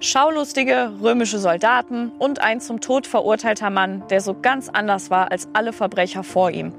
[0.00, 5.48] Schaulustige römische Soldaten und ein zum Tod verurteilter Mann, der so ganz anders war als
[5.52, 6.72] alle Verbrecher vor ihm.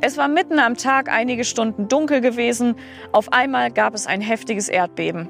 [0.00, 2.74] Es war mitten am Tag einige Stunden dunkel gewesen.
[3.12, 5.28] Auf einmal gab es ein heftiges Erdbeben.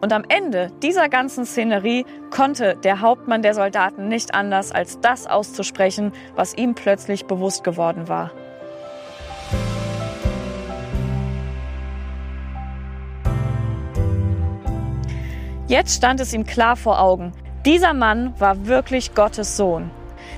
[0.00, 5.26] Und am Ende dieser ganzen Szenerie konnte der Hauptmann der Soldaten nicht anders, als das
[5.26, 8.30] auszusprechen, was ihm plötzlich bewusst geworden war.
[15.66, 17.32] Jetzt stand es ihm klar vor Augen.
[17.64, 19.90] Dieser Mann war wirklich Gottes Sohn.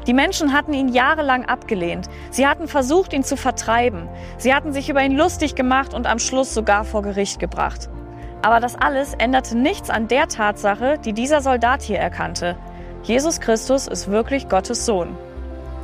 [0.07, 2.09] Die Menschen hatten ihn jahrelang abgelehnt.
[2.31, 4.09] Sie hatten versucht, ihn zu vertreiben.
[4.39, 7.89] Sie hatten sich über ihn lustig gemacht und am Schluss sogar vor Gericht gebracht.
[8.43, 12.57] Aber das alles änderte nichts an der Tatsache, die dieser Soldat hier erkannte.
[13.03, 15.17] Jesus Christus ist wirklich Gottes Sohn.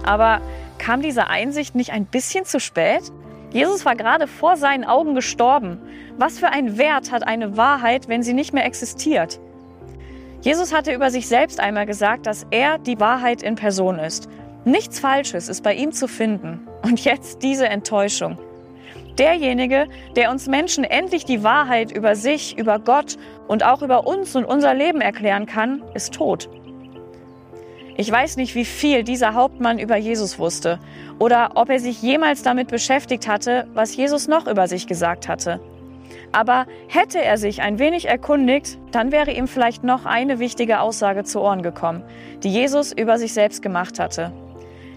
[0.04, 0.40] Aber
[0.78, 3.10] kam diese Einsicht nicht ein bisschen zu spät?
[3.52, 5.78] Jesus war gerade vor seinen Augen gestorben.
[6.16, 9.38] Was für ein Wert hat eine Wahrheit, wenn sie nicht mehr existiert?
[10.40, 14.28] Jesus hatte über sich selbst einmal gesagt, dass er die Wahrheit in Person ist.
[14.64, 16.66] Nichts Falsches ist bei ihm zu finden.
[16.82, 18.38] Und jetzt diese Enttäuschung.
[19.18, 24.34] Derjenige, der uns Menschen endlich die Wahrheit über sich, über Gott und auch über uns
[24.34, 26.48] und unser Leben erklären kann, ist tot.
[27.96, 30.78] Ich weiß nicht, wie viel dieser Hauptmann über Jesus wusste
[31.18, 35.60] oder ob er sich jemals damit beschäftigt hatte, was Jesus noch über sich gesagt hatte.
[36.32, 41.24] Aber hätte er sich ein wenig erkundigt, dann wäre ihm vielleicht noch eine wichtige Aussage
[41.24, 42.02] zu Ohren gekommen,
[42.42, 44.32] die Jesus über sich selbst gemacht hatte.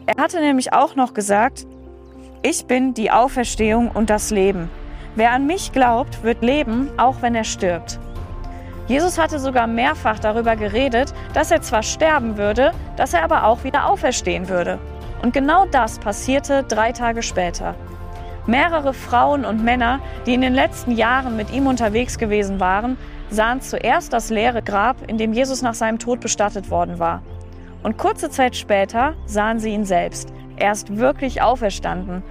[0.06, 1.66] Er hatte nämlich auch noch gesagt,
[2.42, 4.70] ich bin die Auferstehung und das Leben.
[5.16, 8.00] Wer an mich glaubt, wird leben, auch wenn er stirbt.
[8.88, 13.64] Jesus hatte sogar mehrfach darüber geredet, dass er zwar sterben würde, dass er aber auch
[13.64, 14.80] wieder auferstehen würde.
[15.24, 17.76] Und genau das passierte drei Tage später.
[18.46, 22.96] Mehrere Frauen und Männer, die in den letzten Jahren mit ihm unterwegs gewesen waren,
[23.32, 27.24] sahen zuerst das leere Grab, in dem Jesus nach seinem Tod bestattet worden war.
[27.82, 30.32] Und kurze Zeit später sahen sie ihn selbst.
[30.58, 32.22] Er ist wirklich auferstanden.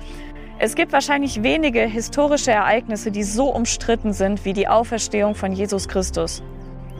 [0.60, 5.88] Es gibt wahrscheinlich wenige historische Ereignisse, die so umstritten sind wie die Auferstehung von Jesus
[5.88, 6.42] Christus.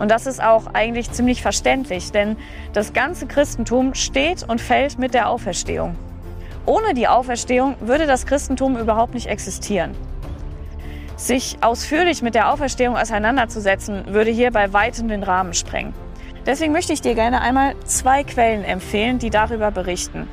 [0.01, 2.37] Und das ist auch eigentlich ziemlich verständlich, denn
[2.73, 5.95] das ganze Christentum steht und fällt mit der Auferstehung.
[6.67, 9.93] Ohne die Auferstehung würde das Christentum überhaupt nicht existieren.
[11.17, 15.95] Sich ausführlich mit der Auferstehung auseinanderzusetzen, würde hier bei weitem den Rahmen sprengen.
[16.45, 20.29] Deswegen möchte ich dir gerne einmal zwei Quellen empfehlen, die darüber berichten.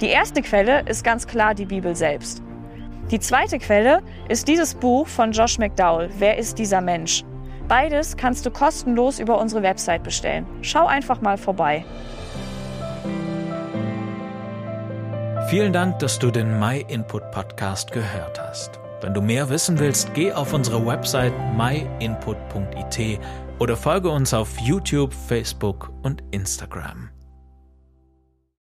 [0.00, 2.42] Die erste Quelle ist ganz klar die Bibel selbst.
[3.10, 7.24] Die zweite Quelle ist dieses Buch von Josh McDowell, Wer ist dieser Mensch?
[7.68, 10.46] Beides kannst du kostenlos über unsere Website bestellen.
[10.62, 11.84] Schau einfach mal vorbei.
[15.48, 18.80] Vielen Dank, dass du den My Input Podcast gehört hast.
[19.00, 23.20] Wenn du mehr wissen willst, geh auf unsere Website myinput.it
[23.58, 27.13] oder folge uns auf YouTube, Facebook und Instagram.